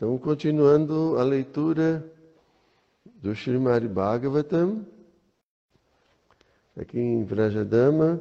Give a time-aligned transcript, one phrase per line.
[0.00, 2.02] Então, continuando a leitura
[3.20, 4.80] do Srimad Bhagavatam,
[6.74, 8.18] aqui em Vrajadama,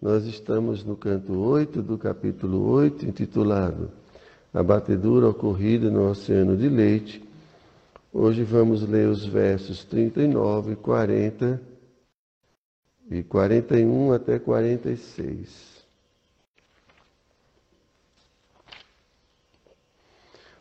[0.00, 3.90] nós estamos no canto 8 do capítulo 8, intitulado
[4.54, 7.22] A Batedura Ocorrida no Oceano de Leite.
[8.10, 11.60] Hoje vamos ler os versos 39, 40
[13.10, 15.71] e 41 até 46.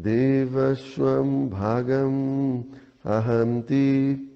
[0.00, 2.62] देवस्वं भागम्
[3.06, 4.26] अहन्ति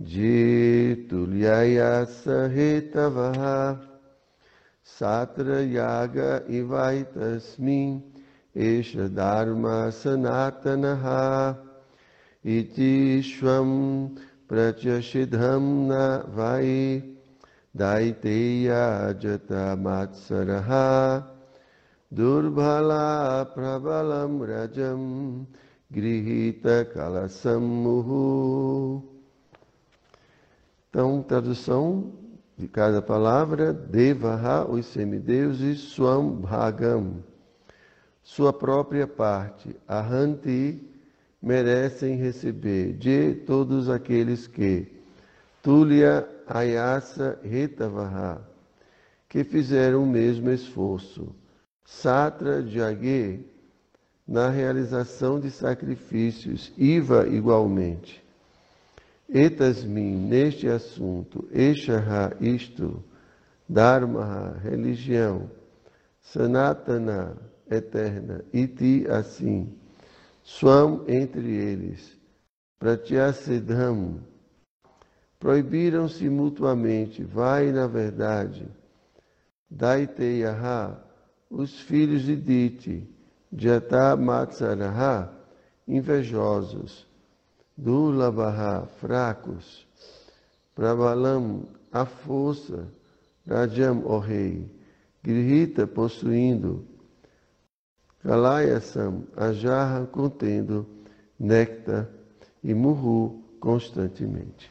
[0.00, 3.42] ये तुल्याया सहेतवः
[4.84, 8.12] सात्र याग इवायतस्मि
[8.56, 11.06] एष धर्मा सनातनः।
[12.46, 14.08] इति स्वं
[15.90, 16.98] न वाई
[17.76, 20.70] दैतेया जतमात्सरः।
[24.46, 25.44] Rajam
[25.90, 29.02] Grihita Kalasammuhu.
[30.88, 32.12] Então, tradução
[32.56, 37.24] de cada palavra: Devaha, os semideuses, Swam Bhagam,
[38.22, 40.88] sua própria parte, Ahanti,
[41.42, 44.86] merecem receber de todos aqueles que,
[45.60, 48.40] Tulya Ayasa Hetavaha,
[49.28, 51.34] que fizeram o mesmo esforço.
[51.86, 53.38] Satra Jagé,
[54.26, 58.22] na realização de sacrifícios, Iva igualmente.
[59.28, 63.02] Etasmin, neste assunto, Eshaha, isto,
[63.68, 65.48] Dharma, religião,
[66.20, 67.36] Sanatana,
[67.70, 69.72] eterna, Iti, assim,
[70.42, 72.16] Swam, entre eles,
[72.78, 74.20] Pratyasiddham,
[75.38, 78.68] proibiram-se mutuamente, vai na verdade,
[79.70, 81.05] Daiteyaha,
[81.50, 83.08] os filhos de Diti,
[83.52, 85.32] Jata Matsaraha,
[85.86, 87.06] invejosos,
[87.76, 89.86] Dulabaha, fracos,
[90.74, 92.88] Pravalam, a força,
[93.46, 94.70] Rajam, o rei,
[95.22, 96.84] Grihita, possuindo,
[98.22, 100.86] Kalayasam, a jarra contendo
[101.38, 102.08] néctar,
[102.62, 104.70] e Murru, constantemente.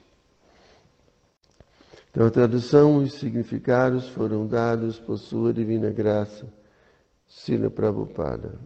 [2.11, 6.45] Então, a tradução e os significados foram dados por sua divina graça
[7.27, 8.59] Sila Prabhupada.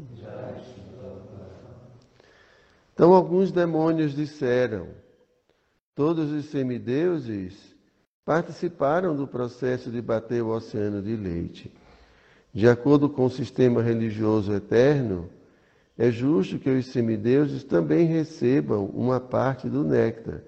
[2.94, 4.88] Então, alguns demônios disseram:
[5.96, 7.76] todos os semideuses
[8.26, 11.72] participaram do processo de bater o oceano de leite.
[12.54, 15.30] De acordo com o sistema religioso eterno,
[15.98, 20.42] é justo que os semideuses também recebam uma parte do néctar,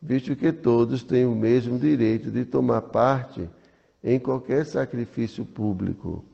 [0.00, 3.48] visto que todos têm o mesmo direito de tomar parte
[4.04, 6.24] em qualquer sacrifício público.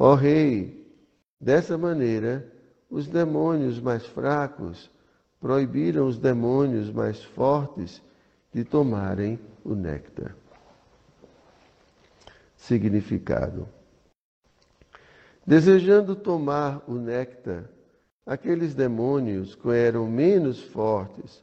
[0.00, 0.88] Ó Rei,
[1.40, 2.46] dessa maneira,
[2.88, 4.88] os demônios mais fracos
[5.40, 8.00] proibiram os demônios mais fortes
[8.54, 10.36] de tomarem o néctar.
[12.56, 13.68] Significado:
[15.44, 17.64] Desejando tomar o néctar,
[18.24, 21.42] aqueles demônios que eram menos fortes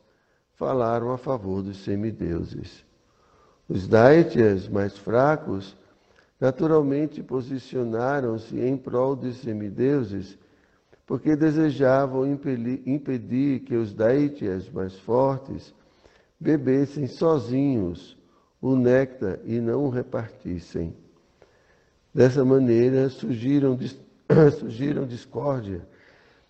[0.54, 2.86] falaram a favor dos semideuses.
[3.68, 5.76] Os Daityas mais fracos
[6.40, 10.38] naturalmente posicionaram-se em prol dos semideuses,
[11.06, 15.74] porque desejavam impedir que os Daítias mais fortes
[16.40, 18.18] bebessem sozinhos
[18.62, 20.96] o néctar e não o repartissem.
[22.14, 23.78] Dessa maneira surgiram,
[24.60, 25.88] surgiram discórdia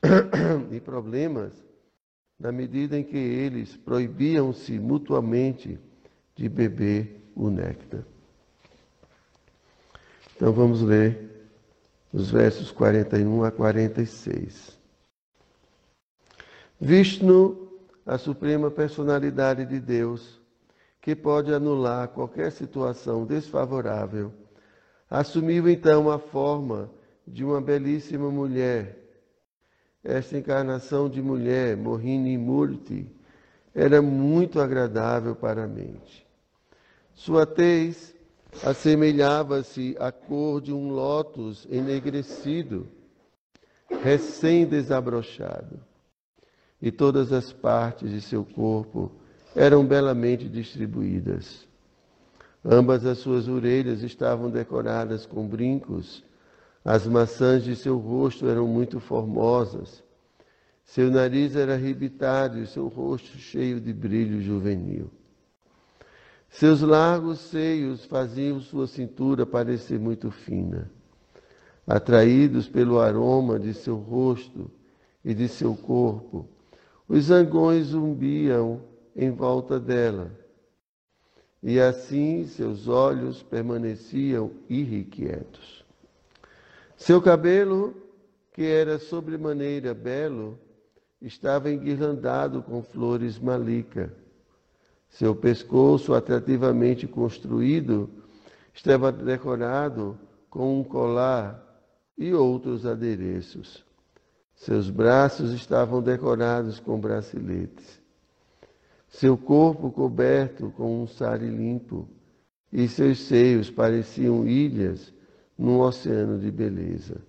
[0.72, 1.52] e problemas
[2.40, 5.80] na medida em que eles proibiam-se mutuamente
[6.36, 8.04] de beber o néctar.
[10.36, 11.48] Então vamos ler
[12.12, 14.78] os versos 41 a 46.
[16.80, 17.70] Vishnu,
[18.06, 20.42] a suprema personalidade de Deus,
[21.02, 24.34] que pode anular qualquer situação desfavorável,
[25.10, 26.90] assumiu então a forma
[27.26, 28.98] de uma belíssima mulher.
[30.04, 33.08] Esta encarnação de mulher, Mohini Murti,
[33.74, 36.28] era muito agradável para a mente.
[37.14, 38.15] Sua tez
[38.64, 42.88] assemelhava-se à cor de um lótus enegrecido,
[44.02, 45.80] recém-desabrochado,
[46.82, 49.12] e todas as partes de seu corpo
[49.56, 51.68] eram belamente distribuídas.
[52.64, 56.24] Ambas as suas orelhas estavam decoradas com brincos,
[56.84, 60.04] as maçãs de seu rosto eram muito formosas,
[60.84, 65.12] seu nariz era arrebitado e seu rosto cheio de brilho juvenil.
[66.56, 70.90] Seus largos seios faziam sua cintura parecer muito fina.
[71.86, 74.72] Atraídos pelo aroma de seu rosto
[75.22, 76.48] e de seu corpo,
[77.10, 78.82] os zangões zumbiam
[79.14, 80.32] em volta dela.
[81.62, 85.84] E assim seus olhos permaneciam irrequietos.
[86.96, 87.94] Seu cabelo,
[88.54, 90.58] que era sobremaneira belo,
[91.22, 94.10] estava enguirlandado com flores malica
[95.18, 98.10] seu pescoço, atrativamente construído,
[98.74, 100.20] estava decorado
[100.50, 101.64] com um colar
[102.18, 103.86] e outros adereços.
[104.56, 108.02] Seus braços estavam decorados com braceletes.
[109.08, 112.10] Seu corpo coberto com um sari limpo,
[112.72, 115.14] e seus seios pareciam ilhas
[115.58, 117.22] num oceano de beleza.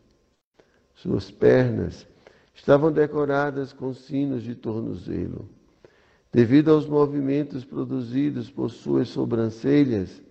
[0.92, 2.04] Suas pernas
[2.52, 5.55] estavam decoradas com sinos de tornozelo.
[6.32, 10.22] Devido aos movimentos produzidos por suas sobrancelhas,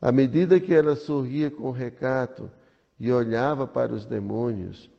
[0.00, 2.50] à medida que ela sorria com recato
[2.98, 4.90] e olhava para os demônios,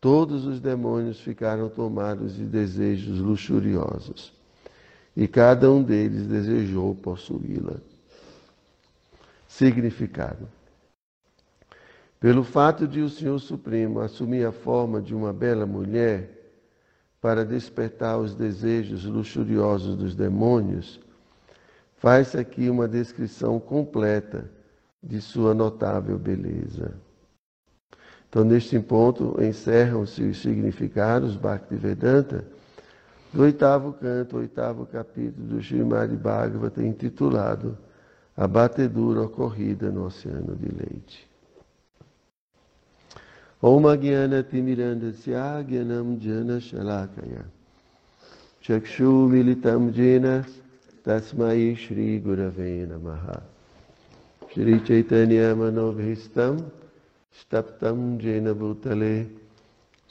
[0.00, 4.32] todos os demônios ficaram tomados de desejos luxuriosos,
[5.14, 7.76] e cada um deles desejou possuí-la.
[9.46, 10.48] Significado:
[12.18, 16.39] Pelo fato de o Senhor Supremo assumir a forma de uma bela mulher,
[17.20, 21.00] para despertar os desejos luxuriosos dos demônios,
[21.98, 24.50] faz aqui uma descrição completa
[25.02, 26.94] de sua notável beleza.
[28.28, 32.44] Então, neste ponto, encerram-se os significados Bhaktivedanta
[33.32, 37.76] do oitavo canto, oitavo capítulo do Srimad Bhagavata, intitulado
[38.36, 41.29] A Batedura Ocorrida no Oceano de Leite.
[43.68, 47.42] ओमज्ञानतिमिरन्दस्या ज्ञानं जनशलाकया
[48.64, 50.26] चक्षुमिलितं जेन
[51.06, 53.26] तस्मै श्रीगुरवे नमः
[54.52, 56.54] श्रीचैतन्यमनोभीष्टं
[57.40, 59.16] स्तप्तं जेन भूतले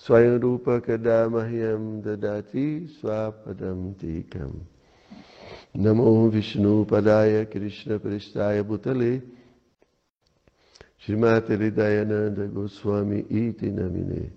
[0.05, 2.67] स्वयंरूपकदा मह्यं ददाति
[2.99, 4.57] स्वापदं तीकम्
[5.85, 9.11] नमो विष्णुपदाय कृष्णपृष्ठाय भूतले
[11.01, 14.31] Srimati Hridayananda Goswami Iti Namine.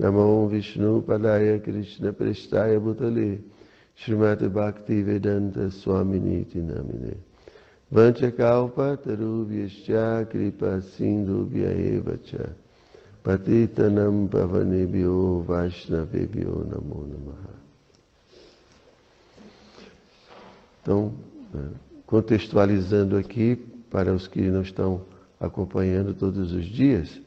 [0.00, 3.40] Namo Vishnu Padaya Krishna Prestaya Bhutale.
[3.96, 7.16] Srimati Bhakti Vedanta Swami Iti Namine.
[7.92, 12.52] Vancha Kalpa Tarubhyascha Kripa Sindhu Eva Cha.
[13.22, 17.54] Patitanam Pavanebhyo Vaishnavebhyo Namo Namaha.
[20.82, 21.14] Então,
[21.52, 21.70] né,
[22.04, 23.56] contextualizando aqui,
[23.90, 25.00] para os que não estão
[25.44, 27.20] acompanhando todos os dias.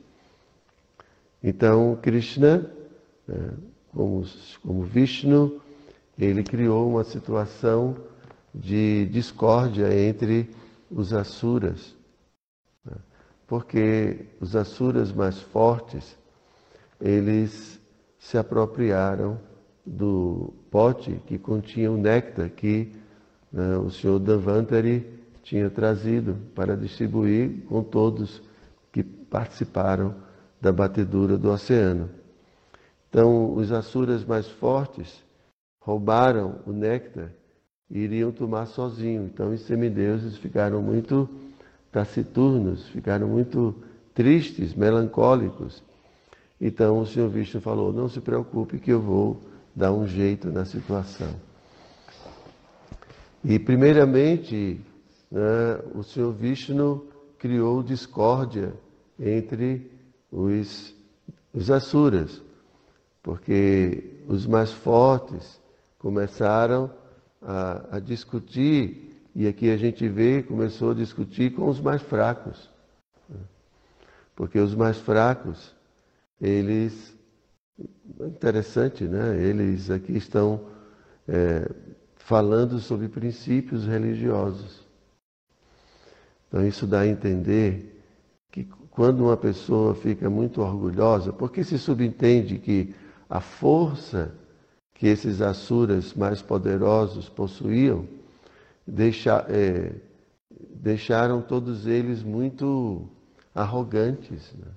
[1.43, 2.69] Então, Krishna,
[3.27, 3.53] né,
[3.93, 4.25] como,
[4.61, 5.61] como Vishnu,
[6.17, 7.95] ele criou uma situação
[8.53, 10.49] de discórdia entre
[10.89, 11.95] os Asuras,
[12.83, 12.95] né,
[13.45, 16.17] porque os Asuras mais fortes,
[16.99, 17.79] eles
[18.17, 19.39] se apropriaram
[19.85, 22.91] do pote que continha o néctar que
[23.51, 25.16] né, o senhor Davantari
[25.47, 28.41] tinha trazido para distribuir com todos
[28.91, 30.13] que participaram
[30.59, 32.09] da batedura do oceano.
[33.09, 35.23] Então, os Asuras mais fortes
[35.79, 37.29] roubaram o néctar
[37.89, 39.23] e iriam tomar sozinho.
[39.23, 41.29] Então, os semideuses ficaram muito
[41.93, 43.73] taciturnos, ficaram muito
[44.13, 45.81] tristes, melancólicos.
[46.59, 49.39] Então, o Senhor Vishnu falou: Não se preocupe, que eu vou
[49.73, 51.33] dar um jeito na situação.
[53.45, 54.81] E, primeiramente,
[55.31, 57.07] né, o Senhor Vishnu
[57.37, 58.73] criou discórdia
[59.19, 59.91] entre
[60.31, 60.93] os,
[61.53, 62.41] os Asuras,
[63.21, 65.59] porque os mais fortes
[65.99, 66.91] começaram
[67.41, 72.69] a, a discutir, e aqui a gente vê, começou a discutir com os mais fracos.
[73.29, 73.39] Né.
[74.35, 75.75] Porque os mais fracos,
[76.39, 77.15] eles.
[78.19, 79.39] Interessante, né?
[79.39, 80.67] Eles aqui estão
[81.27, 81.69] é,
[82.15, 84.86] falando sobre princípios religiosos.
[86.47, 88.01] Então, isso dá a entender
[88.51, 92.95] que quando uma pessoa fica muito orgulhosa, porque se subentende que
[93.29, 94.31] a força
[94.93, 98.07] que esses asuras mais poderosos possuíam
[98.85, 99.91] deixa, é,
[100.49, 103.07] deixaram todos eles muito
[103.53, 104.53] arrogantes.
[104.53, 104.67] Né?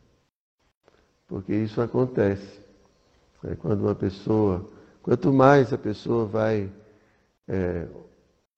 [1.26, 2.60] Porque isso acontece.
[3.44, 4.68] É quando uma pessoa,
[5.02, 6.70] quanto mais a pessoa vai
[7.48, 7.86] é,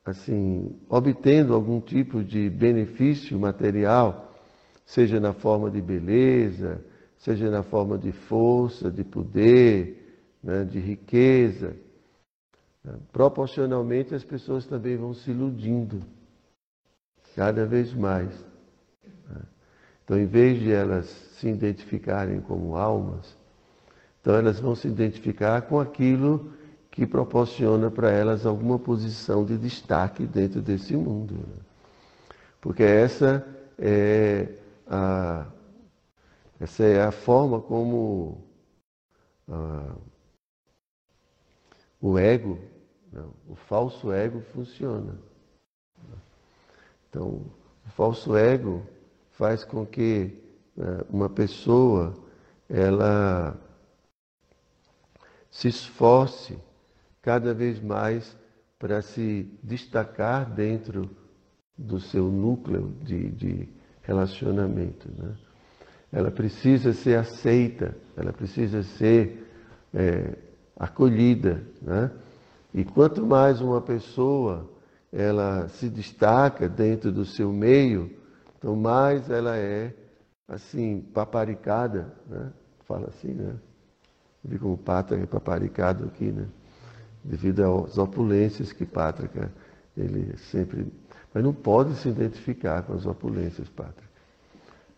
[0.04, 4.32] assim obtendo algum tipo de benefício material,
[4.84, 6.84] seja na forma de beleza,
[7.18, 11.76] seja na forma de força, de poder, né, de riqueza,
[12.84, 16.02] né, proporcionalmente as pessoas também vão se iludindo
[17.36, 18.44] cada vez mais.
[19.28, 19.42] Né.
[20.04, 21.06] Então, em vez de elas
[21.38, 23.36] se identificarem como almas,
[24.20, 26.52] então elas vão se identificar com aquilo
[26.92, 31.34] que proporciona para elas alguma posição de destaque dentro desse mundo.
[31.34, 31.62] Né.
[32.60, 33.44] Porque essa
[33.78, 34.46] é
[34.86, 35.46] a,
[36.60, 38.44] essa é a forma como
[39.48, 39.94] a,
[41.98, 42.58] o ego,
[43.10, 45.18] não, o falso ego funciona.
[47.08, 47.42] Então,
[47.86, 48.86] o falso ego
[49.30, 50.38] faz com que
[50.76, 52.14] né, uma pessoa
[52.68, 53.58] ela
[55.50, 56.58] se esforce
[57.22, 58.36] cada vez mais
[58.78, 61.08] para se destacar dentro
[61.78, 63.68] do seu núcleo de, de
[64.02, 65.08] relacionamento.
[65.16, 65.34] Né?
[66.12, 69.48] Ela precisa ser aceita, ela precisa ser
[69.94, 70.36] é,
[70.76, 71.62] acolhida.
[71.80, 72.10] Né?
[72.74, 74.68] E quanto mais uma pessoa
[75.12, 78.10] ela se destaca dentro do seu meio,
[78.58, 79.94] então mais ela é
[80.48, 82.50] assim paparicada, né?
[82.86, 83.54] Fala assim, né?
[84.42, 86.46] Vi como Pátrica é paparicado aqui, né?
[87.24, 89.50] Devido às opulências que Pátrica
[89.96, 90.86] ele sempre,
[91.32, 94.10] mas não pode se identificar com as opulências, Pátrica.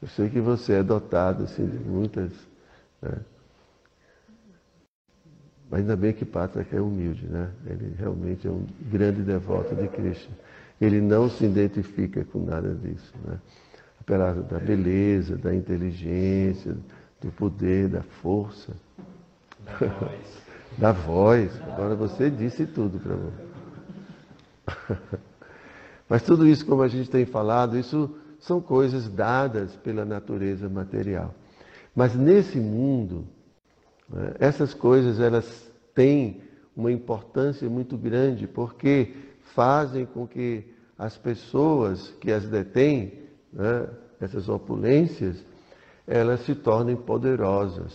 [0.00, 2.30] Eu sei que você é dotado assim de muitas,
[3.00, 3.18] né?
[5.70, 7.50] Mas ainda bem que Pátrica é humilde, né?
[7.66, 10.30] Ele realmente é um grande devoto de Cristo.
[10.80, 13.38] Ele não se identifica com nada disso, né?
[14.00, 16.76] Apesar da beleza, da inteligência,
[17.20, 18.72] do poder, da força.
[19.64, 20.43] Da voz.
[20.78, 21.50] Da voz.
[21.62, 23.32] Agora você disse tudo para mim.
[26.08, 31.34] Mas tudo isso, como a gente tem falado, isso são coisas dadas pela natureza material.
[31.94, 33.26] Mas nesse mundo,
[34.08, 34.34] né?
[34.38, 36.42] Essas coisas elas têm
[36.76, 39.14] uma importância muito grande porque
[39.54, 40.64] fazem com que
[40.98, 43.88] as pessoas que as detêm, né,
[44.20, 45.44] essas opulências,
[46.06, 47.92] elas se tornem poderosas,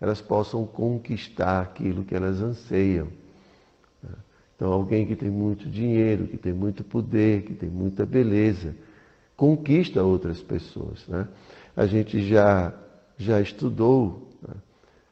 [0.00, 3.08] elas possam conquistar aquilo que elas anseiam.
[4.56, 8.74] Então, alguém que tem muito dinheiro, que tem muito poder, que tem muita beleza,
[9.36, 11.06] conquista outras pessoas.
[11.08, 11.26] Né?
[11.76, 12.72] A gente já,
[13.18, 14.28] já estudou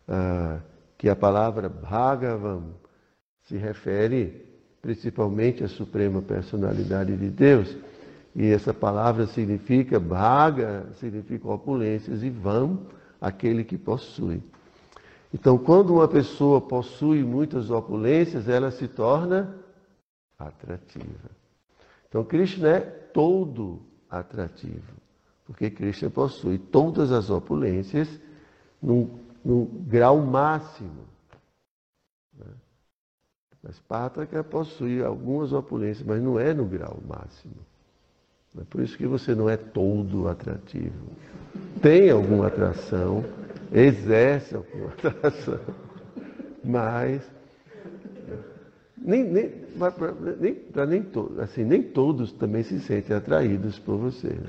[0.08, 0.60] né?
[0.96, 2.62] que a palavra Bhagavan
[3.42, 4.46] se refere
[4.80, 7.76] principalmente à suprema personalidade de Deus.
[8.34, 12.78] E essa palavra significa Bhaga, significa opulências, e Vam,
[13.20, 14.42] aquele que possui.
[15.32, 19.56] Então, quando uma pessoa possui muitas opulências, ela se torna
[20.38, 21.30] atrativa.
[22.08, 24.92] Então, Krishna é todo atrativo,
[25.46, 28.08] porque Krishna possui todas as opulências
[28.82, 31.04] num no grau máximo.
[32.38, 32.46] Né?
[33.62, 37.54] Mas Pátraca possui algumas opulências, mas não é no grau máximo.
[38.58, 41.08] É por isso que você não é todo atrativo.
[41.80, 43.24] Tem alguma atração,
[43.72, 45.60] exerce alguma atração,
[46.62, 47.22] mas
[49.04, 49.52] nem, nem,
[50.38, 51.06] nem, pra nem,
[51.40, 54.28] assim, nem todos também se sentem atraídos por você.
[54.28, 54.46] Né?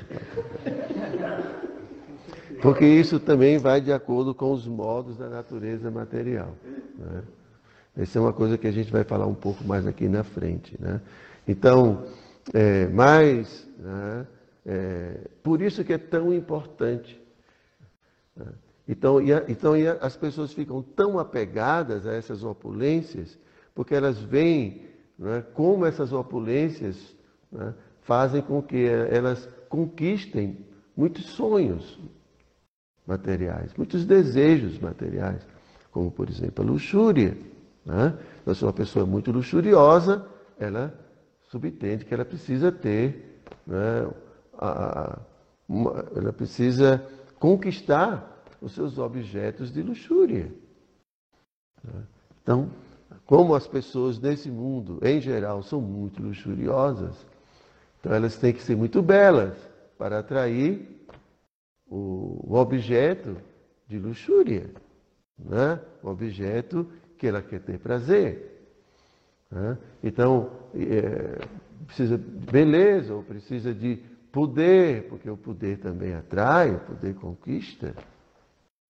[2.62, 6.56] Porque isso também vai de acordo com os modos da natureza material.
[6.98, 7.24] Né?
[7.98, 10.76] Essa é uma coisa que a gente vai falar um pouco mais aqui na frente.
[10.80, 11.02] Né?
[11.48, 12.06] Então,
[12.54, 14.28] é, mas, né,
[14.66, 17.20] é, por isso que é tão importante.
[18.36, 18.46] Né?
[18.88, 23.38] Então, e a, então e a, as pessoas ficam tão apegadas a essas opulências,
[23.74, 24.82] porque elas veem
[25.18, 27.16] né, como essas opulências
[27.52, 32.00] né, fazem com que elas conquistem muitos sonhos,
[33.06, 35.46] materiais, muitos desejos materiais,
[35.92, 37.38] como por exemplo a luxúria.
[37.86, 38.18] Né?
[38.42, 40.26] Então, se uma pessoa é muito luxuriosa,
[40.60, 40.94] ela
[41.50, 44.10] subentende que ela precisa ter, né,
[44.58, 45.20] a,
[45.68, 47.06] uma, ela precisa
[47.40, 48.33] conquistar
[48.64, 50.50] os seus objetos de luxúria.
[51.84, 52.04] Né?
[52.42, 52.72] Então,
[53.26, 57.26] como as pessoas desse mundo, em geral, são muito luxuriosas,
[58.00, 59.58] então elas têm que ser muito belas
[59.98, 61.06] para atrair
[61.86, 63.36] o, o objeto
[63.88, 64.70] de luxúria,
[65.38, 65.80] né?
[66.02, 68.72] o objeto que ela quer ter prazer.
[69.52, 69.78] Né?
[70.02, 71.46] Então, é,
[71.86, 73.98] precisa de beleza, ou precisa de
[74.32, 77.94] poder, porque o poder também atrai, o poder conquista.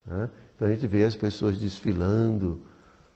[0.05, 0.29] Né?
[0.55, 2.62] Então a gente vê as pessoas desfilando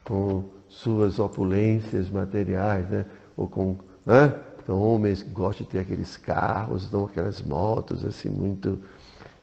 [0.03, 3.05] com suas opulências materiais, né?
[3.35, 4.39] ou com né?
[4.63, 8.81] então, homens que gostam de ter aqueles carros, dão aquelas motos assim muito.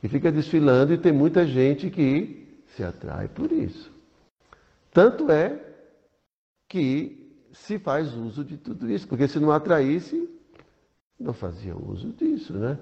[0.03, 3.93] E fica desfilando e tem muita gente que se atrai por isso.
[4.93, 5.61] Tanto é
[6.69, 10.29] que se faz uso de tudo isso, porque se não atraísse,
[11.19, 12.79] não fazia uso disso, né?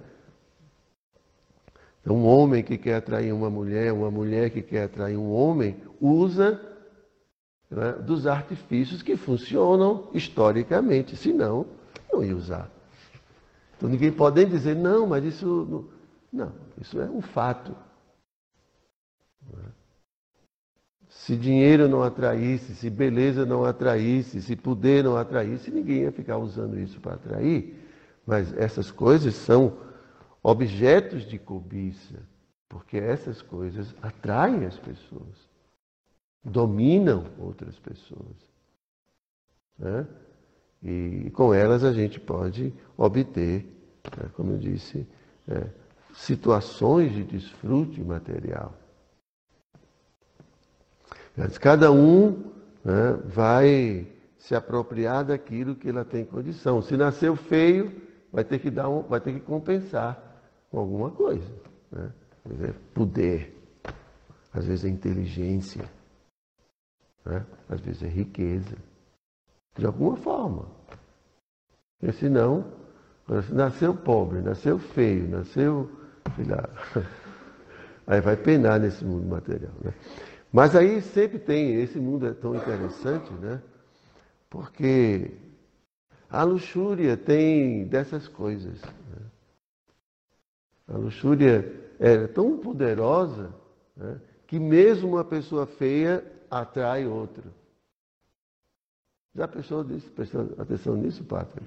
[2.03, 5.77] Então, um homem que quer atrair uma mulher, uma mulher que quer atrair um homem,
[6.01, 6.61] usa
[7.71, 11.65] né, dos artifícios que funcionam historicamente, senão
[12.13, 12.71] não ia usar.
[13.77, 15.89] Então ninguém pode nem dizer, não, mas isso.
[16.31, 17.75] Não, não isso é um fato.
[21.09, 26.39] Se dinheiro não atraísse, se beleza não atraísse, se poder não atraísse, ninguém ia ficar
[26.39, 27.79] usando isso para atrair.
[28.27, 29.77] Mas essas coisas são
[30.43, 32.21] objetos de cobiça,
[32.69, 35.49] porque essas coisas atraem as pessoas,
[36.43, 38.37] dominam outras pessoas.
[39.79, 40.07] Né?
[40.83, 43.65] E com elas a gente pode obter,
[44.17, 45.07] né, como eu disse,
[45.47, 45.69] é,
[46.13, 48.75] situações de desfrute material.
[51.37, 52.53] Mas cada um
[52.85, 54.07] né, vai
[54.37, 56.83] se apropriar daquilo que ela tem condição.
[56.83, 60.32] Se nasceu feio, vai ter que dar um, vai ter que compensar
[60.73, 61.49] com alguma coisa.
[61.93, 62.11] Né?
[62.63, 63.57] É poder,
[64.53, 65.85] às vezes é inteligência,
[67.25, 67.47] né?
[67.69, 68.77] às vezes é riqueza.
[69.77, 70.67] De alguma forma.
[71.99, 72.65] Porque senão,
[73.51, 75.89] nasceu pobre, nasceu feio, nasceu.
[78.07, 79.73] Aí vai penar nesse mundo material.
[79.83, 79.95] Né?
[80.53, 83.63] Mas aí sempre tem, esse mundo é tão interessante, né?
[84.51, 85.31] Porque
[86.29, 88.83] a luxúria tem dessas coisas.
[90.89, 93.55] A luxúria é tão poderosa
[93.97, 97.45] né, que mesmo uma pessoa feia atrai outra.
[99.35, 100.11] Já pensou nisso?
[100.11, 101.63] Prestou atenção nisso, Pátria?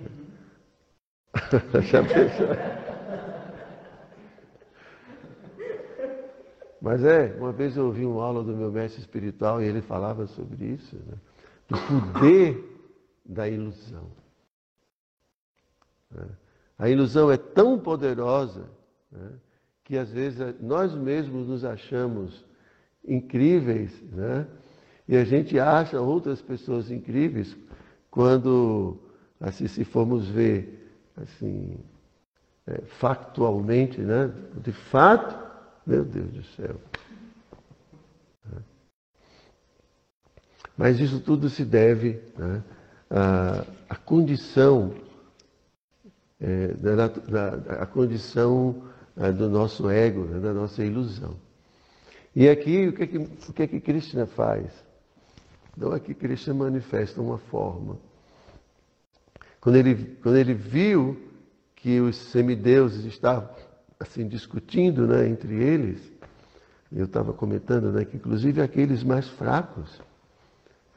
[1.81, 2.47] Já pensou?
[6.81, 10.27] Mas é, uma vez eu ouvi uma aula do meu mestre espiritual e ele falava
[10.27, 11.17] sobre isso, né?
[11.67, 12.63] do poder
[13.25, 14.11] da ilusão.
[16.11, 16.27] Né?
[16.77, 18.69] A ilusão é tão poderosa
[19.15, 19.31] né?
[19.83, 22.43] que às vezes nós mesmos nos achamos
[23.07, 24.47] incríveis, né?
[25.07, 27.55] E a gente acha outras pessoas incríveis
[28.09, 28.97] quando,
[29.39, 31.77] assim, se formos ver, assim,
[32.65, 34.33] é, factualmente, né?
[34.63, 35.37] De fato,
[35.85, 36.75] meu Deus do céu.
[40.77, 42.63] Mas isso tudo se deve né,
[43.09, 44.93] à, à condição,
[46.39, 48.83] é, da, da, a condição
[49.15, 51.35] do nosso ego, né, da nossa ilusão.
[52.35, 54.65] E aqui, o que é que, o que, é que Krishna faz?
[55.77, 57.97] Então aqui Krishna manifesta uma forma.
[59.61, 61.17] Quando ele, quando ele viu
[61.75, 63.49] que os semideuses estavam
[63.99, 65.99] assim discutindo né, entre eles,
[66.91, 70.01] eu estava comentando né, que inclusive aqueles mais fracos,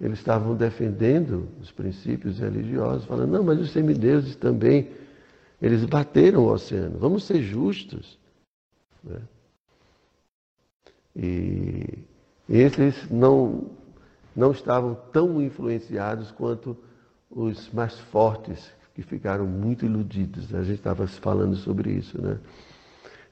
[0.00, 4.90] eles estavam defendendo os princípios religiosos, falando, não, mas os semideuses também,
[5.60, 8.18] eles bateram o oceano, vamos ser justos.
[9.02, 9.20] Né?
[11.16, 12.04] E
[12.48, 13.70] esses não,
[14.34, 16.76] não estavam tão influenciados quanto
[17.30, 20.52] os mais fortes, que ficaram muito iludidos.
[20.54, 22.38] A gente estava falando sobre isso, né?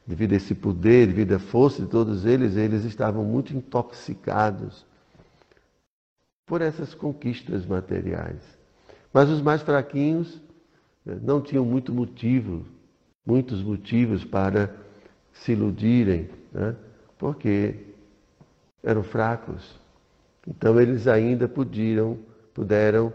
[0.06, 4.86] Devido a esse poder, devido à força de todos eles, eles estavam muito intoxicados
[6.46, 8.40] por essas conquistas materiais.
[9.12, 10.40] Mas os mais fraquinhos
[11.22, 12.66] não tinham muito motivo,
[13.24, 14.74] muitos motivos para
[15.32, 16.74] se iludirem, né?
[17.16, 17.76] porque
[18.82, 19.78] eram fracos,
[20.46, 22.18] então eles ainda podiam,
[22.52, 23.12] puderam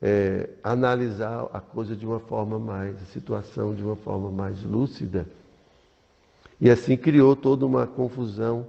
[0.00, 5.26] é, analisar a coisa de uma forma mais, a situação de uma forma mais lúcida.
[6.60, 8.66] E assim criou toda uma confusão.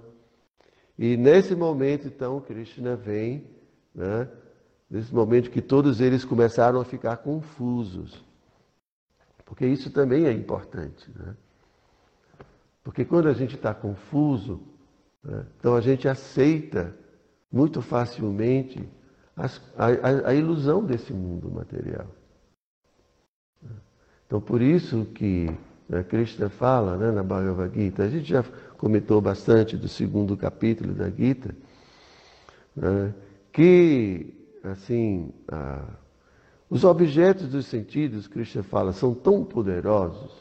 [0.98, 3.44] E nesse momento, então, Krishna vem,
[3.94, 4.28] né,
[4.90, 8.24] nesse momento que todos eles começaram a ficar confusos.
[9.52, 11.12] Porque isso também é importante.
[11.14, 11.36] Né?
[12.82, 14.62] Porque quando a gente está confuso,
[15.22, 16.96] né, então a gente aceita
[17.52, 18.88] muito facilmente
[19.36, 22.08] as, a, a, ilusão desse mundo material.
[24.26, 25.54] Então, por isso que
[25.90, 28.46] né, Krishna fala né, na Bhagavad Gita, a gente já
[28.78, 31.54] comentou bastante do segundo capítulo da Gita,
[32.74, 33.14] né,
[33.52, 34.34] que
[34.64, 36.01] assim a,
[36.72, 40.32] Os objetos dos sentidos, Krishna fala, são tão poderosos,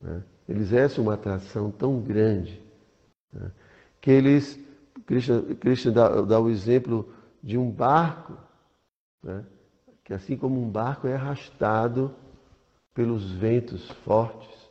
[0.00, 0.24] né?
[0.48, 2.58] eles exercem uma atração tão grande,
[3.30, 3.52] né?
[4.00, 4.58] que eles,
[5.04, 7.12] Krishna, Krishna dá, dá, o exemplo
[7.42, 8.38] de um barco,
[9.22, 9.44] né?
[10.02, 12.10] que assim como um barco é arrastado
[12.94, 14.70] pelos ventos fortes,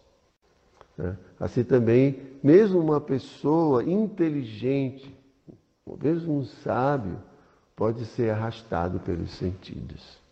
[0.97, 1.15] né?
[1.39, 5.15] assim também, mesmo uma pessoa inteligente,
[6.01, 7.21] mesmo um sábio,
[7.75, 10.25] pode ser arrastado pelos sentidos.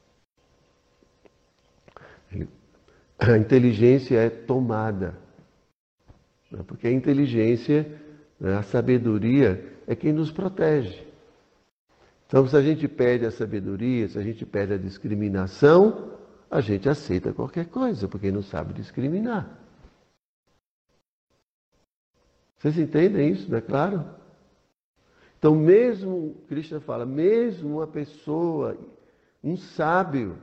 [3.18, 5.18] A inteligência é tomada.
[6.52, 6.64] Né?
[6.68, 8.00] Porque a inteligência,
[8.40, 11.06] né, a sabedoria é quem nos protege.
[12.28, 16.14] Então, se a gente perde a sabedoria, se a gente perde a discriminação,
[16.50, 19.60] a gente aceita qualquer coisa, porque não sabe discriminar.
[22.58, 24.06] Vocês entendem isso, não é claro?
[25.38, 28.76] Então, mesmo, Krishna fala, mesmo uma pessoa,
[29.44, 30.38] um sábio,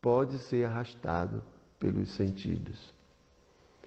[0.00, 1.42] pode ser arrastado
[1.78, 2.94] pelos sentidos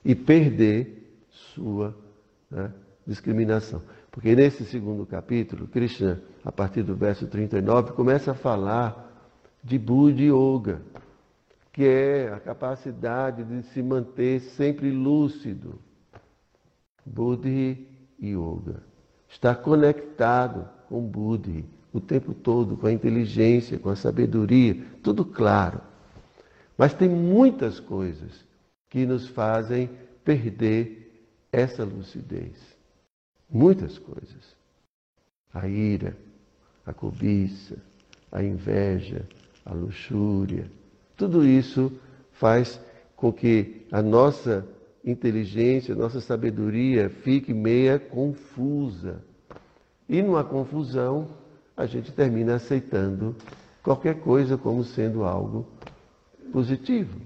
[0.03, 1.95] e perder sua
[2.49, 2.71] né,
[3.05, 3.81] discriminação.
[4.11, 9.09] Porque nesse segundo capítulo, Krishna, a partir do verso 39, começa a falar
[9.63, 10.81] de Buddha Yoga,
[11.71, 15.79] que é a capacidade de se manter sempre lúcido.
[17.05, 17.87] Buddhi
[18.21, 18.83] Yoga.
[19.29, 25.81] Está conectado com Buddhi o tempo todo, com a inteligência, com a sabedoria, tudo claro.
[26.81, 28.43] Mas tem muitas coisas
[28.89, 29.87] que nos fazem
[30.25, 32.55] perder essa lucidez.
[33.47, 34.57] Muitas coisas.
[35.53, 36.17] A ira,
[36.83, 37.77] a cobiça,
[38.31, 39.27] a inveja,
[39.63, 40.71] a luxúria.
[41.15, 41.91] Tudo isso
[42.31, 42.81] faz
[43.15, 44.67] com que a nossa
[45.05, 49.23] inteligência, a nossa sabedoria fique meia confusa.
[50.09, 51.27] E numa confusão,
[51.77, 53.35] a gente termina aceitando
[53.83, 55.67] qualquer coisa como sendo algo
[56.51, 57.19] positivo.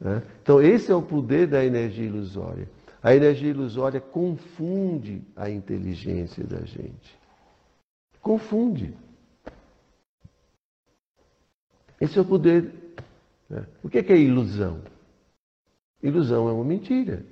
[0.00, 0.22] Né?
[0.42, 2.68] Então, esse é o poder da energia ilusória.
[3.02, 7.18] A energia ilusória confunde a inteligência da gente.
[8.20, 8.94] Confunde.
[12.00, 12.72] Esse é o poder.
[13.48, 13.66] Né?
[13.82, 14.82] O que é, que é ilusão?
[16.02, 17.24] Ilusão é uma mentira.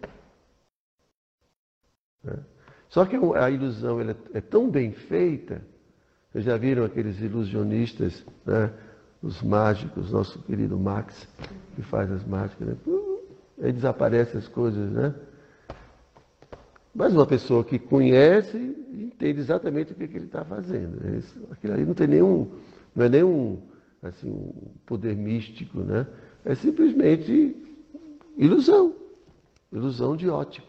[2.23, 2.39] Né?
[2.89, 3.99] Só que a ilusão
[4.35, 5.63] é tão bem feita.
[6.31, 8.73] Vocês já viram aqueles ilusionistas, né?
[9.23, 11.29] Os mágicos, nosso querido Max,
[11.77, 12.77] que faz as mágicas, né?
[13.63, 15.15] aí desaparecem as coisas, né?
[16.95, 18.59] Mas uma pessoa que conhece
[18.93, 20.99] entende exatamente o que, que ele está fazendo.
[21.51, 22.51] Aquilo ali não tem nenhum,
[22.95, 23.63] não é nenhum
[24.03, 26.07] assim, um poder místico, né?
[26.45, 27.57] É simplesmente
[28.37, 28.95] ilusão,
[29.73, 30.67] ilusão de ótica.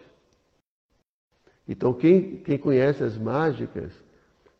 [1.67, 3.91] Então quem, quem conhece as mágicas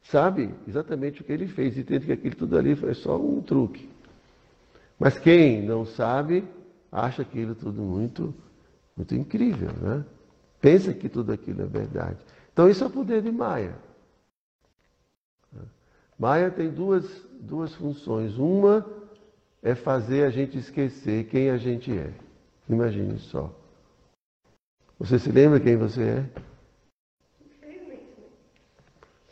[0.04, 3.90] sabe exatamente o que ele fez, entende que aquilo tudo ali foi só um truque.
[5.00, 6.48] Mas quem não sabe,
[6.92, 8.34] acha aquilo tudo muito,
[8.96, 10.06] muito incrível, né?
[10.62, 12.20] Pensa que tudo aquilo é verdade.
[12.54, 13.76] Então isso é o poder de Maia.
[16.18, 17.06] Maia tem duas,
[17.40, 18.38] duas funções.
[18.38, 18.86] Uma
[19.62, 22.14] é fazer a gente esquecer quem a gente é.
[22.70, 23.54] Imagine só.
[25.00, 26.30] Você se lembra quem você é?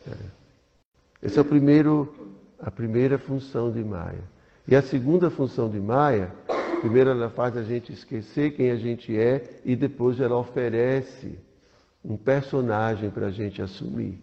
[0.08, 0.41] é.
[1.22, 4.24] Essa é o primeiro, a primeira função de Maia.
[4.68, 6.34] E a segunda função de Maia,
[6.80, 11.38] primeiro ela faz a gente esquecer quem a gente é e depois ela oferece
[12.04, 14.20] um personagem para a gente assumir.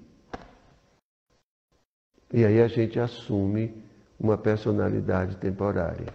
[2.33, 3.73] E aí a gente assume
[4.19, 6.07] uma personalidade temporária,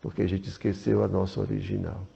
[0.00, 2.06] porque a gente esqueceu a nossa original.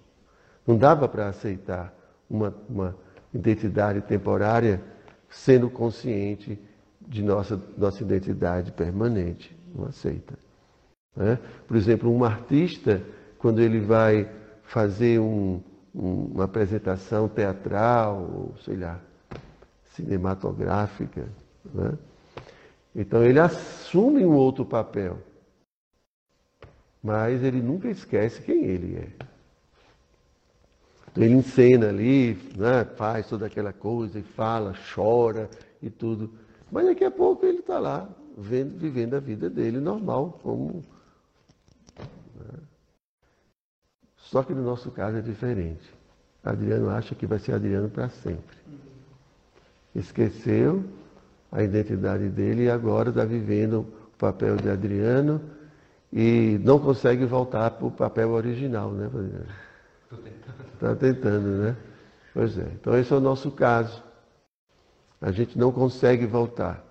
[0.66, 1.94] Não dava para aceitar
[2.28, 2.96] uma, uma
[3.32, 4.82] identidade temporária
[5.28, 6.58] sendo consciente
[7.06, 9.56] de nossa, nossa identidade permanente.
[9.74, 10.34] Não aceita.
[11.14, 11.38] Né?
[11.66, 13.02] Por exemplo, um artista,
[13.38, 14.28] quando ele vai
[14.64, 15.60] fazer um,
[15.94, 19.00] um, uma apresentação teatral, ou sei lá,
[19.94, 21.26] cinematográfica,
[21.72, 21.94] né?
[22.94, 25.18] então ele assume um outro papel,
[27.02, 29.26] mas ele nunca esquece quem ele é.
[31.16, 32.84] Ele encena ali, né?
[32.84, 35.48] faz toda aquela coisa, e fala, chora
[35.80, 36.30] e tudo.
[36.70, 40.84] Mas daqui a pouco ele está lá, vendo, vivendo a vida dele normal, como.
[41.98, 42.58] Né?
[44.16, 45.94] Só que no nosso caso é diferente.
[46.42, 48.56] Adriano acha que vai ser Adriano para sempre.
[49.94, 50.84] Esqueceu
[51.50, 55.40] a identidade dele e agora está vivendo o papel de Adriano
[56.12, 59.46] e não consegue voltar para o papel original, né, Adriano?
[60.04, 60.74] Estou tentando.
[60.74, 61.76] Está tentando, né?
[62.32, 62.68] Pois é.
[62.80, 64.05] Então esse é o nosso caso
[65.20, 66.84] a gente não consegue voltar.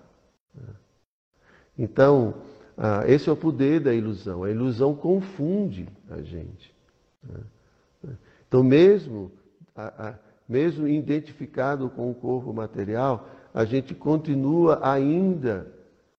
[1.78, 2.34] Então,
[2.76, 4.44] ah, esse é o poder da ilusão.
[4.44, 6.74] A ilusão confunde a gente.
[8.48, 9.32] Então, mesmo,
[10.48, 15.66] mesmo identificado com o corpo material, a gente continua ainda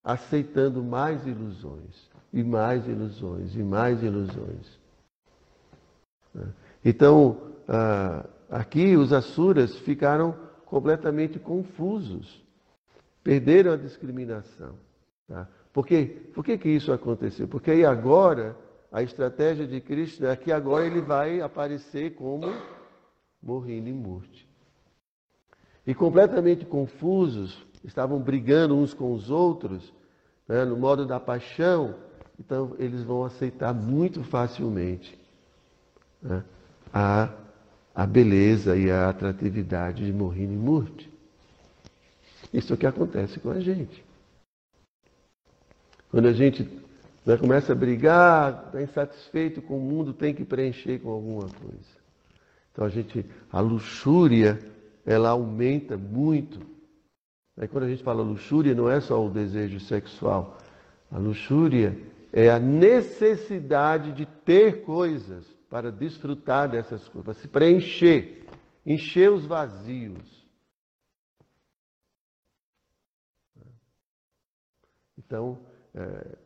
[0.02, 4.78] aceitando mais ilusões, e mais ilusões, e mais ilusões.
[6.84, 7.36] Então,
[7.68, 10.34] ah, aqui os Asuras ficaram
[10.68, 12.44] completamente confusos,
[13.24, 14.74] perderam a discriminação.
[15.26, 15.48] Tá?
[15.72, 16.30] Por, quê?
[16.34, 17.48] Por que, que isso aconteceu?
[17.48, 18.54] Porque aí agora,
[18.92, 22.52] a estratégia de Krishna é que agora ele vai aparecer como
[23.42, 24.46] Mohini Murti.
[25.86, 29.92] E completamente confusos, estavam brigando uns com os outros,
[30.46, 31.94] né, no modo da paixão,
[32.38, 35.18] então eles vão aceitar muito facilmente
[36.20, 36.44] né,
[36.92, 37.30] a
[37.98, 41.10] a beleza e a atratividade de Mohini Murti.
[42.54, 44.04] Isso é o que acontece com a gente.
[46.08, 46.62] Quando a gente
[47.26, 51.98] né, começa a brigar, está insatisfeito com o mundo, tem que preencher com alguma coisa.
[52.70, 54.60] Então a gente, a luxúria,
[55.04, 56.60] ela aumenta muito.
[57.58, 60.56] Aí quando a gente fala luxúria, não é só o desejo sexual.
[61.10, 61.98] A luxúria
[62.32, 68.46] é a necessidade de ter coisas para desfrutar dessas coisas, para se preencher,
[68.84, 70.46] encher os vazios.
[75.18, 75.58] Então,
[75.94, 76.38] é,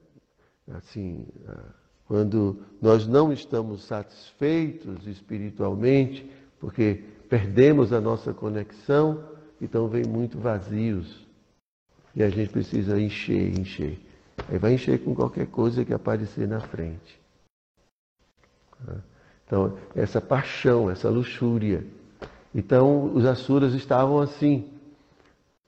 [0.73, 9.25] assim, é, quando nós não estamos satisfeitos espiritualmente, porque perdemos a nossa conexão,
[9.61, 11.27] então vem muito vazios.
[12.15, 13.99] E a gente precisa encher, encher.
[14.49, 17.21] Aí vai encher com qualquer coisa que aparecer na frente.
[19.53, 21.85] Então, essa paixão, essa luxúria.
[22.55, 24.71] Então, os Asuras estavam assim,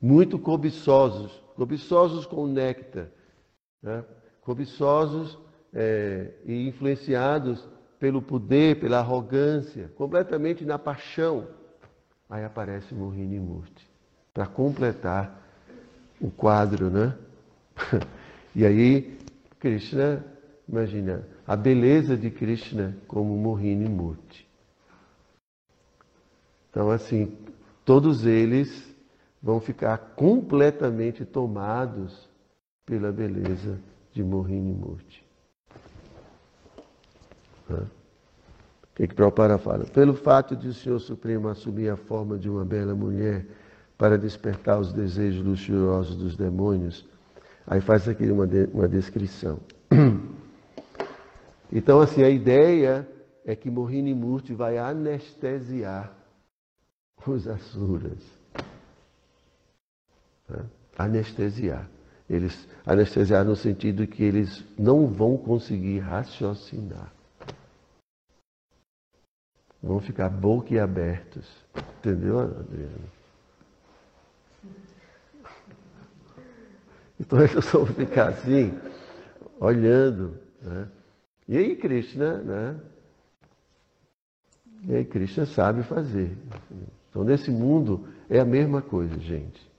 [0.01, 3.09] muito cobiçosos, cobiçosos com o néctar,
[3.83, 4.03] né?
[4.41, 5.39] cobiçosos
[5.71, 7.69] é, e influenciados
[8.01, 11.47] pelo poder, pela arrogância, completamente na paixão.
[12.31, 13.87] Aí aparece Mohini Murti,
[14.33, 15.47] para completar
[16.19, 17.15] o quadro, né?
[18.57, 19.19] E aí,
[19.59, 20.25] Krishna,
[20.69, 24.49] imagina, a beleza de Krishna como Mohini Murti.
[26.71, 27.37] Então, assim,
[27.85, 28.95] todos eles
[29.43, 32.29] vão ficar completamente tomados
[32.87, 33.79] pela beleza
[34.13, 35.25] de Mohini Murti.
[37.69, 39.85] O que, que Prabhupada fala?
[39.85, 43.47] Pelo fato de o Senhor Supremo assumir a forma de uma bela mulher
[43.99, 47.07] para despertar os desejos luxuosos dos demônios,
[47.67, 49.59] aí faz aqui uma, de, uma descrição.
[51.75, 53.07] Então, assim, a ideia
[53.45, 56.17] é que Mohini Murti vai anestesiar
[57.27, 58.23] os asuras.
[60.49, 60.65] Né?
[60.97, 61.91] Anestesiar.
[62.31, 67.13] Eles anestesiar no sentido que eles não vão conseguir raciocinar.
[69.83, 71.45] Vão ficar boquiabertos.
[71.99, 73.11] Entendeu, Adriano?
[77.19, 78.73] Então eles vão ficar assim,
[79.59, 80.39] olhando.
[80.63, 80.89] Né?
[81.49, 82.77] E aí Krishna, né?
[84.87, 86.37] E aí Krishna sabe fazer.
[87.11, 89.71] Então nesse mundo é a mesma coisa, gente.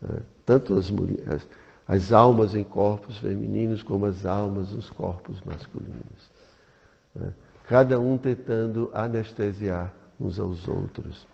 [0.00, 0.20] Né?
[0.46, 1.46] Tanto as mulheres,
[1.86, 6.30] as almas em corpos femininos como as almas nos corpos masculinos.
[7.14, 7.32] Né?
[7.68, 11.26] Cada um tentando anestesiar uns aos outros.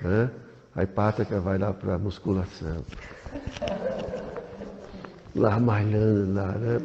[0.00, 0.30] Né?
[0.74, 2.84] Aí Pátaka vai lá para a musculação
[5.38, 6.78] lá malhando lá, né?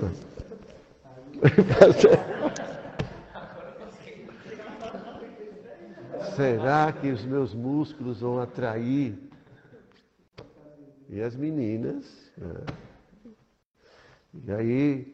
[6.35, 9.17] Será que os meus músculos vão atrair?
[11.09, 12.05] E as meninas.
[12.37, 12.65] Né?
[14.45, 15.13] E aí,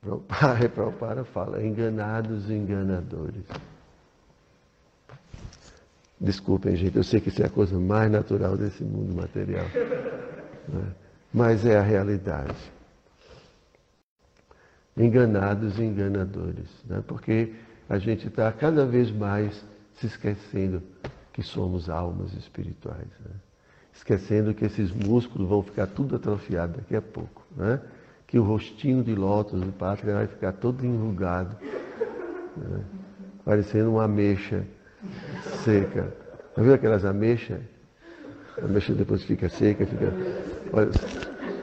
[0.00, 3.44] Prabhupada, Prabhupada fala, enganados e enganadores.
[6.20, 9.66] Desculpem, gente, eu sei que isso é a coisa mais natural desse mundo material.
[10.68, 10.94] Né?
[11.34, 12.54] Mas é a realidade.
[14.96, 17.02] Enganados e enganadores, né?
[17.08, 17.52] porque
[17.88, 20.80] a gente está cada vez mais se esquecendo
[21.32, 23.08] que somos almas espirituais.
[23.24, 23.32] Né?
[23.92, 27.44] Esquecendo que esses músculos vão ficar tudo atrofiados daqui a pouco.
[27.56, 27.80] Né?
[28.28, 31.56] Que o rostinho de lótus do pátria vai ficar todo enrugado,
[32.56, 32.84] né?
[33.44, 34.64] parecendo uma ameixa
[35.64, 36.14] seca.
[36.56, 37.73] Já viu aquelas ameixas?
[38.60, 40.12] A ameixa depois fica seca, fica.
[40.72, 40.90] Olha,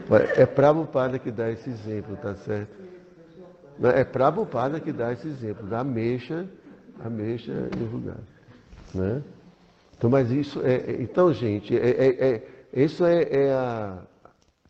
[0.09, 2.75] olha é Prabhupada que dá esse exemplo, tá certo?
[3.95, 6.47] É Prabhupada que dá esse exemplo, da ameixa,
[6.99, 8.23] ameixa enrugada.
[8.93, 9.23] Né?
[9.97, 10.75] Então, mas isso é.
[10.75, 14.01] é então, gente, é, é, é isso é, é, a,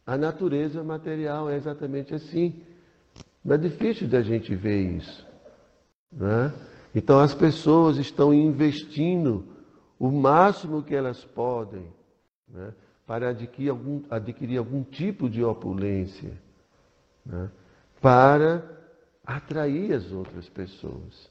[0.06, 2.62] A natureza material é exatamente assim.
[3.44, 5.26] Não é difícil da gente ver isso.
[6.12, 6.54] Né?
[6.94, 9.46] Então as pessoas estão investindo
[9.98, 11.86] o máximo que elas podem
[12.54, 12.74] né?
[13.06, 16.32] para adquirir algum, adquirir algum tipo de opulência,
[17.26, 17.50] né?
[18.00, 18.64] para
[19.26, 21.30] atrair as outras pessoas.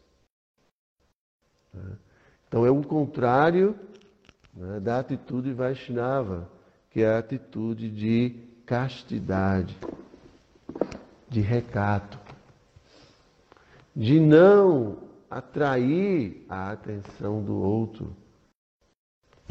[1.72, 1.96] Né?
[2.48, 3.78] Então é o contrário
[4.54, 6.50] né, da atitude Vaishnava,
[6.90, 9.76] que é a atitude de castidade,
[11.28, 12.18] de recato,
[13.94, 14.98] de não
[15.30, 18.16] atrair a atenção do outro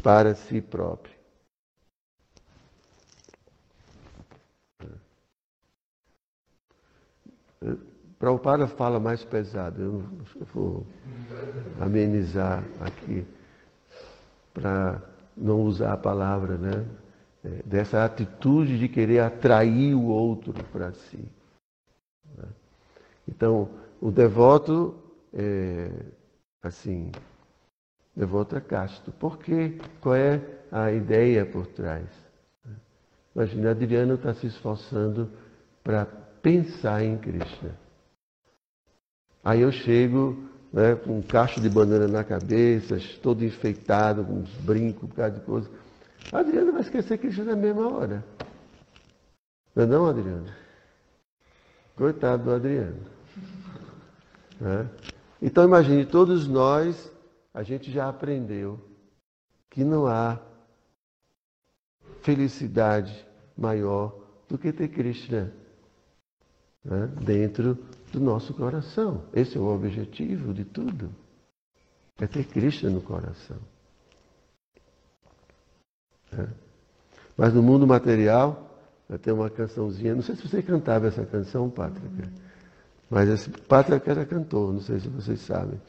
[0.02, 1.19] para si próprio.
[8.18, 10.04] Prabhupada fala mais pesado, eu
[10.54, 10.86] vou
[11.78, 13.26] amenizar aqui
[14.52, 15.00] para
[15.36, 16.86] não usar a palavra, né?
[17.42, 21.24] É, dessa atitude de querer atrair o outro para si.
[22.36, 22.44] Né?
[23.26, 24.94] Então, o devoto
[25.32, 25.90] é
[26.62, 27.10] assim,
[28.14, 29.10] devoto é casto.
[29.12, 29.78] Por quê?
[30.02, 32.06] Qual é a ideia por trás?
[33.34, 35.30] Imagina, Adriano está se esforçando
[35.82, 36.06] para
[36.42, 37.76] pensar em Krishna.
[39.42, 40.36] Aí eu chego
[40.72, 45.40] né, com um cacho de banana na cabeça, todo enfeitado, com uns brincos, um bocado
[45.40, 45.70] de coisa.
[46.32, 48.24] Adriano vai esquecer Cristo na mesma hora.
[49.74, 50.46] Não é não, Adriano?
[51.96, 53.00] Coitado do Adriano.
[54.60, 54.86] Né?
[55.40, 57.10] Então imagine, todos nós,
[57.54, 58.78] a gente já aprendeu
[59.70, 60.38] que não há
[62.20, 63.26] felicidade
[63.56, 64.14] maior
[64.46, 65.50] do que ter Krishna
[66.84, 67.78] né, dentro
[68.12, 69.22] do nosso coração.
[69.32, 71.10] Esse é o objetivo de tudo.
[72.18, 73.56] É ter Cristo no coração.
[76.32, 76.46] É.
[77.36, 78.70] Mas no mundo material,
[79.22, 82.28] tem uma cançãozinha, não sei se você cantava essa canção, Pátrica.
[83.08, 85.80] Mas esse Pátrica era cantor, não sei se vocês sabem.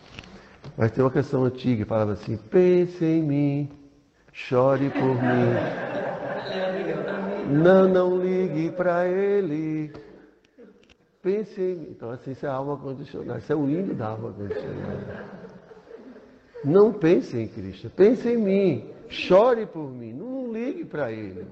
[0.78, 3.70] Mas tem uma canção antiga que falava assim: Pense em mim,
[4.32, 5.52] chore por mim.
[7.62, 9.92] Não, não ligue para ele.
[11.22, 11.88] Pense em mim.
[11.92, 13.40] Então, assim, isso é alma condicionada.
[13.40, 15.26] Isso é o hino da alma condicionada.
[16.64, 17.90] Não pense em Cristo.
[17.92, 18.90] Pense em mim.
[19.10, 20.14] Chore por mim.
[20.14, 21.46] Não ligue para Ele.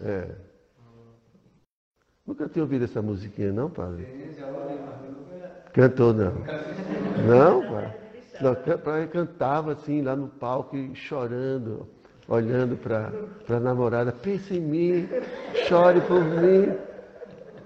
[0.00, 0.34] É.
[2.26, 4.06] Nunca tinha ouvido essa musiquinha, não, padre?
[5.72, 6.32] Cantou, não.
[7.26, 7.98] Não, pai.
[8.40, 11.88] Não, cantava assim, lá no palco, chorando
[12.28, 13.12] olhando para
[13.48, 15.08] a namorada, pense em mim,
[15.68, 16.76] chore por mim.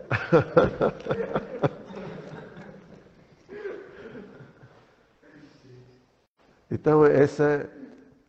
[6.71, 7.69] então, essa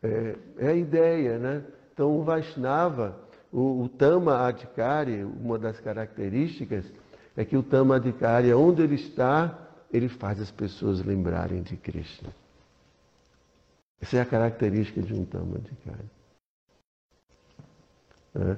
[0.03, 1.63] é, é, a ideia, né?
[1.93, 3.15] Então, o Vaishnava,
[3.51, 6.85] o, o Tama Adhikari, uma das características
[7.35, 9.57] é que o Tama Adhikari, onde ele está,
[9.91, 12.29] ele faz as pessoas lembrarem de Krishna.
[14.01, 16.16] Essa é a característica de um Tama Adhikari.
[18.37, 18.57] Né?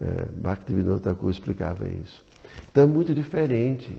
[0.00, 2.24] É, Bhaktivinoda Thakur explicava isso.
[2.70, 3.96] Então é muito diferente.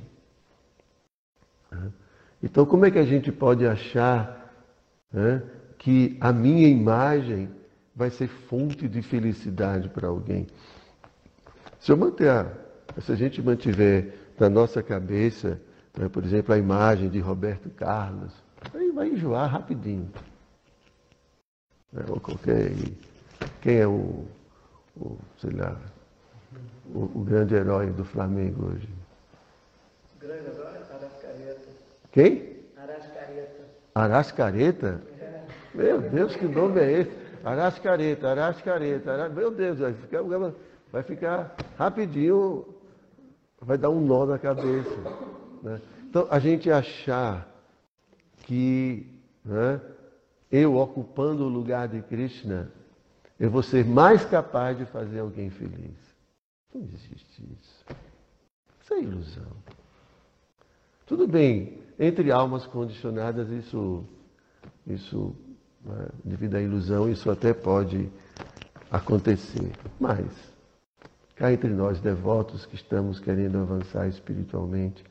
[1.71, 1.91] Né?
[2.43, 4.53] Então como é que a gente pode achar
[5.11, 5.41] né,
[5.79, 7.49] que a minha imagem
[7.95, 10.45] vai ser fonte de felicidade para alguém?
[11.79, 12.51] Se eu manter a,
[13.01, 15.59] se a gente mantiver na nossa cabeça,
[15.97, 18.33] né, por exemplo, a imagem de Roberto Carlos,
[18.73, 20.11] aí vai enjoar rapidinho.
[21.91, 22.03] Né,
[23.61, 24.25] quem é o
[24.97, 25.79] o, sei lá,
[26.93, 28.89] o, o, grande herói do Flamengo hoje.
[30.19, 30.67] Grande herói?
[30.67, 31.67] Arascareta.
[32.11, 32.55] Quem?
[32.77, 33.63] Arascareta.
[33.93, 35.01] Arascareta?
[35.19, 35.43] É.
[35.73, 37.11] Meu Deus, que nome é esse?
[37.43, 39.29] Arascareta, Arascareta.
[39.29, 40.21] Meu Deus, vai ficar,
[40.91, 42.65] vai ficar rapidinho,
[43.61, 44.95] vai dar um nó na cabeça.
[45.61, 45.81] Né?
[46.09, 47.47] Então, a gente achar
[48.43, 49.05] que
[49.43, 49.81] né,
[50.51, 52.71] eu ocupando o lugar de Krishna
[53.39, 55.97] eu vou ser mais capaz de fazer alguém feliz.
[56.73, 57.85] Não existe isso.
[58.81, 59.51] Isso é ilusão.
[61.05, 64.05] Tudo bem, entre almas condicionadas, isso,
[64.87, 65.35] isso
[65.83, 68.09] né, devido à ilusão, isso até pode
[68.89, 69.71] acontecer.
[69.99, 70.25] Mas,
[71.35, 75.03] cá entre nós devotos que estamos querendo avançar espiritualmente,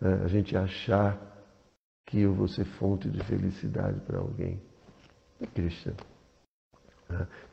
[0.00, 1.18] né, a gente achar
[2.06, 4.60] que eu vou ser fonte de felicidade para alguém.
[5.40, 5.94] É Krishna.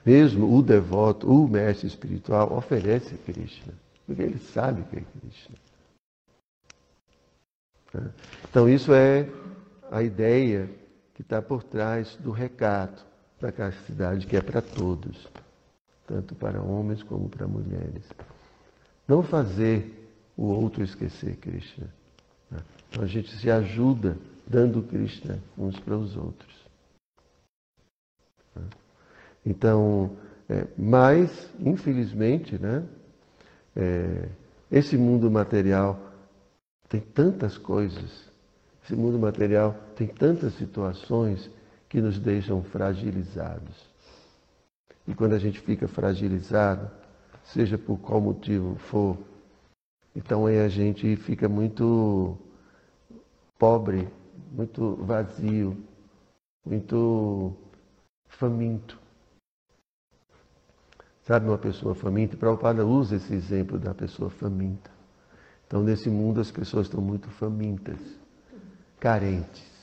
[0.05, 3.73] Mesmo o devoto, o mestre espiritual, oferece Krishna,
[4.05, 5.55] porque ele sabe que é Krishna.
[8.49, 9.29] Então, isso é
[9.89, 10.69] a ideia
[11.13, 13.05] que está por trás do recato
[13.39, 15.27] da castidade, que é para todos.
[16.07, 18.03] tanto para homens como para mulheres.
[19.07, 21.87] Não fazer o outro esquecer Krishna.
[22.49, 22.59] Né?
[22.89, 26.64] Então a gente se ajuda dando Krishna uns para os outros.
[29.45, 30.17] Então,
[30.49, 32.83] é, mas, infelizmente, né,
[33.75, 34.29] é,
[34.71, 35.99] esse mundo material
[36.89, 38.29] tem tantas coisas,
[38.83, 41.49] esse mundo material tem tantas situações
[41.89, 43.89] que nos deixam fragilizados.
[45.07, 46.89] E quando a gente fica fragilizado,
[47.43, 49.17] seja por qual motivo for,
[50.15, 52.37] então aí a gente fica muito
[53.59, 54.07] pobre,
[54.51, 55.77] muito vazio,
[56.65, 57.53] muito
[58.27, 59.04] faminto.
[61.25, 62.37] Sabe, uma pessoa faminta?
[62.37, 64.91] Prabhupada usa esse exemplo da pessoa faminta.
[65.65, 67.99] Então, nesse mundo, as pessoas estão muito famintas,
[68.99, 69.75] carentes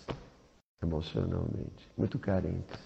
[0.82, 2.80] emocionalmente, muito carentes.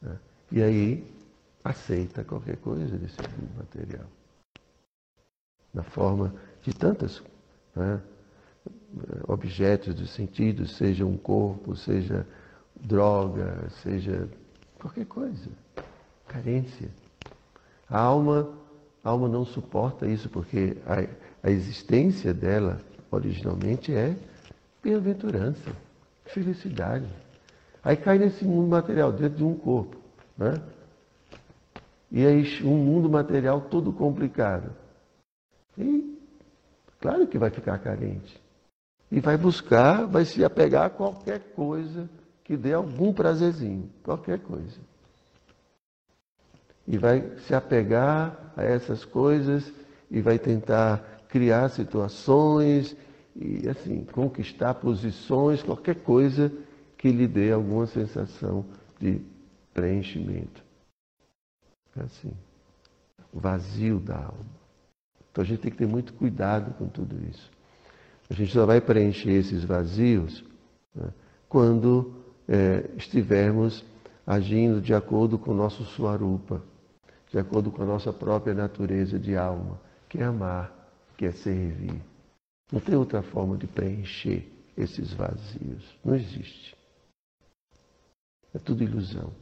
[0.00, 0.18] Né?
[0.50, 1.14] E aí,
[1.62, 4.06] aceita qualquer coisa desse mundo material.
[5.72, 7.22] Na forma de tantas
[7.74, 8.00] né,
[9.26, 12.26] objetos dos sentidos, seja um corpo, seja
[12.80, 14.28] droga, seja
[14.78, 15.50] qualquer coisa.
[16.26, 17.01] Carência.
[17.92, 18.48] A alma,
[19.04, 22.80] a alma não suporta isso porque a, a existência dela
[23.10, 24.16] originalmente é
[24.82, 25.76] bem-aventurança,
[26.24, 27.06] felicidade.
[27.84, 29.98] Aí cai nesse mundo material, dentro de um corpo.
[30.38, 30.54] Né?
[32.10, 34.74] E aí um mundo material todo complicado.
[35.76, 36.18] E
[36.98, 38.40] claro que vai ficar carente.
[39.10, 42.08] E vai buscar, vai se apegar a qualquer coisa
[42.42, 44.80] que dê algum prazerzinho, qualquer coisa
[46.86, 49.72] e vai se apegar a essas coisas
[50.10, 52.96] e vai tentar criar situações
[53.34, 56.52] e assim conquistar posições, qualquer coisa
[56.98, 58.64] que lhe dê alguma sensação
[59.00, 59.20] de
[59.72, 60.62] preenchimento.
[61.96, 62.32] É assim,
[63.32, 64.62] vazio da alma.
[65.30, 67.50] Então a gente tem que ter muito cuidado com tudo isso.
[68.28, 70.44] A gente só vai preencher esses vazios
[70.94, 71.08] né,
[71.48, 72.14] quando
[72.48, 73.84] é, estivermos
[74.26, 76.62] agindo de acordo com o nosso suarupa
[77.32, 80.70] de acordo com a nossa própria natureza de alma, que é amar,
[81.16, 82.00] que é servir.
[82.70, 85.98] Não tem outra forma de preencher esses vazios.
[86.04, 86.76] Não existe.
[88.54, 89.32] É tudo ilusão.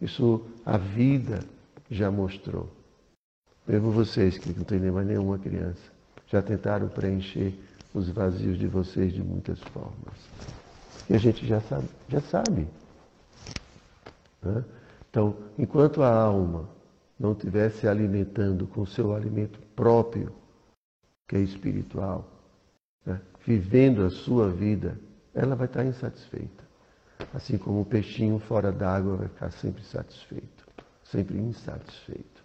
[0.00, 1.44] Isso a vida
[1.88, 2.68] já mostrou.
[3.68, 5.92] Mesmo vocês que não têm mais nenhuma criança,
[6.26, 7.54] já tentaram preencher
[7.94, 10.14] os vazios de vocês de muitas formas.
[11.08, 11.88] E a gente já sabe.
[12.08, 12.66] Já sabe.
[14.42, 14.64] Né?
[15.08, 16.75] Então, enquanto a alma
[17.18, 20.32] não estiver se alimentando com o seu alimento próprio,
[21.28, 22.30] que é espiritual,
[23.04, 23.20] né?
[23.44, 24.98] vivendo a sua vida,
[25.34, 26.64] ela vai estar insatisfeita.
[27.32, 30.66] Assim como o peixinho fora d'água vai ficar sempre satisfeito,
[31.04, 32.44] sempre insatisfeito.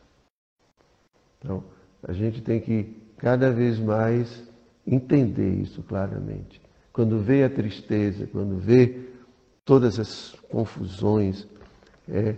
[1.39, 1.63] Então,
[2.03, 4.49] a gente tem que cada vez mais
[4.86, 6.61] entender isso claramente.
[6.93, 9.09] Quando vê a tristeza, quando vê
[9.63, 11.47] todas as confusões,
[12.07, 12.36] é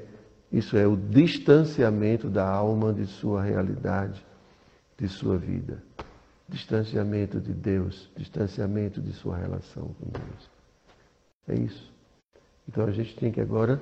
[0.54, 4.24] isso é o distanciamento da alma de sua realidade,
[4.96, 5.84] de sua vida.
[6.48, 10.52] Distanciamento de Deus, distanciamento de sua relação com Deus.
[11.48, 11.92] É isso.
[12.70, 13.82] Então a gente tem que agora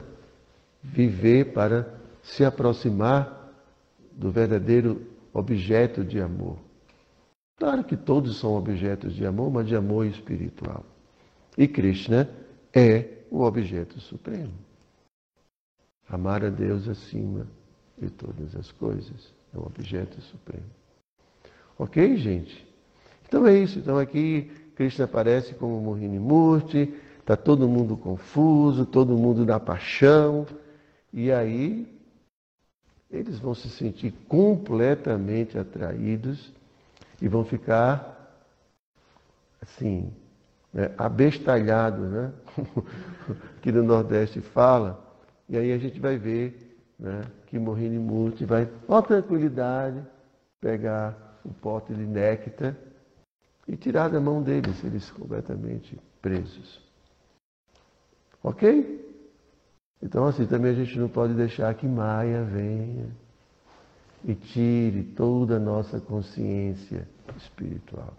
[0.82, 1.94] viver para
[2.24, 3.52] se aproximar
[4.14, 6.58] do verdadeiro objeto de amor.
[7.58, 10.86] Claro que todos são objetos de amor, mas de amor espiritual.
[11.58, 12.30] E Krishna
[12.74, 14.71] é o objeto supremo.
[16.12, 17.48] Amar a Deus acima
[17.98, 19.34] de todas as coisas.
[19.56, 20.66] É o objeto supremo.
[21.80, 22.68] Ok, gente?
[23.26, 23.80] Então é isso.
[23.80, 30.46] Então aqui Krishna aparece como Mohini Murti, está todo mundo confuso, todo mundo na paixão.
[31.14, 31.88] E aí
[33.10, 36.52] eles vão se sentir completamente atraídos
[37.22, 38.36] e vão ficar
[39.62, 40.12] assim,
[40.74, 42.34] né, abestalhados, né?
[43.62, 45.11] que no Nordeste fala
[45.52, 50.02] e aí a gente vai ver né, que Mohini Murti vai, com tranquilidade,
[50.62, 52.74] pegar o pote de néctar
[53.68, 56.80] e tirar da mão deles, eles completamente presos.
[58.42, 58.98] Ok?
[60.02, 63.14] Então, assim, também a gente não pode deixar que Maia venha
[64.24, 68.14] e tire toda a nossa consciência espiritual.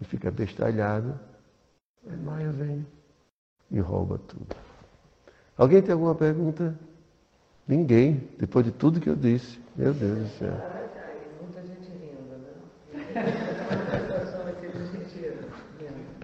[0.00, 1.18] E fica bestalhado,
[2.22, 2.86] Maia vem
[3.70, 4.56] e rouba tudo.
[5.56, 6.78] Alguém tem alguma pergunta?
[7.66, 9.58] Ninguém, depois de tudo que eu disse.
[9.74, 10.52] Meu Deus do céu.
[11.40, 12.52] Muita gente rindo, né?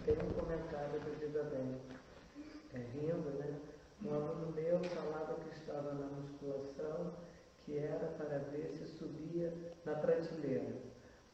[0.05, 1.01] Tem um comentário
[2.75, 3.55] é, rindo, né?
[4.05, 7.13] Um meu falava que estava na musculação,
[7.69, 9.53] era para ver se subia
[9.85, 10.75] na prateleira,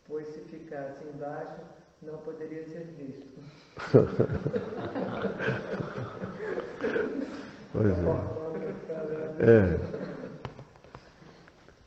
[0.06, 1.60] pois se ficasse embaixo
[2.02, 3.42] não poderia ser visto.
[7.72, 9.50] Pois é.
[9.50, 9.78] é.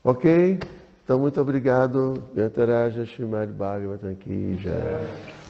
[0.03, 0.59] Ok?
[1.03, 2.23] Então, muito obrigado.
[2.33, 5.40] Gantaraja Shrimad Bhagavatam aqui já.